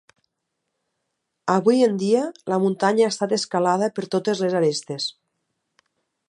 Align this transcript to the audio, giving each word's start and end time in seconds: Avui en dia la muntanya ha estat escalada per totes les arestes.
Avui 1.55 1.83
en 1.87 1.93
dia 2.03 2.23
la 2.53 2.59
muntanya 2.63 3.05
ha 3.09 3.13
estat 3.15 3.37
escalada 3.39 3.91
per 3.99 4.07
totes 4.17 4.43
les 4.47 4.57
arestes. 4.63 5.07